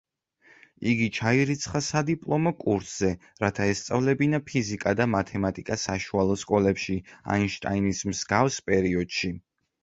იგი 0.91 1.07
ჩაირიცხა 1.17 1.81
სადიპლომო 1.87 2.53
კურსზე, 2.63 3.09
რათა 3.43 3.67
ესწავლებინა 3.73 4.39
ფიზიკა 4.47 4.95
და 5.01 5.07
მათემატიკა 5.17 5.79
საშუალო 5.83 6.39
სკოლებში, 6.45 6.97
აინშტაინის 7.37 8.03
მსგავს 8.15 8.59
პერიოდში. 8.73 9.33